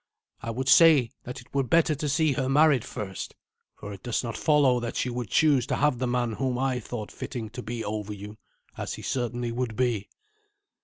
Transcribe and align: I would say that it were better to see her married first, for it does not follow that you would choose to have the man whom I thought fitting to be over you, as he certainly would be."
I 0.41 0.49
would 0.49 0.67
say 0.67 1.11
that 1.25 1.41
it 1.41 1.53
were 1.53 1.61
better 1.61 1.93
to 1.93 2.09
see 2.09 2.31
her 2.33 2.49
married 2.49 2.83
first, 2.83 3.35
for 3.75 3.93
it 3.93 4.01
does 4.01 4.23
not 4.23 4.35
follow 4.35 4.79
that 4.79 5.05
you 5.05 5.13
would 5.13 5.29
choose 5.29 5.67
to 5.67 5.75
have 5.75 5.99
the 5.99 6.07
man 6.07 6.31
whom 6.31 6.57
I 6.57 6.79
thought 6.79 7.11
fitting 7.11 7.51
to 7.51 7.61
be 7.61 7.85
over 7.85 8.11
you, 8.11 8.39
as 8.75 8.95
he 8.95 9.03
certainly 9.03 9.51
would 9.51 9.75
be." 9.75 10.09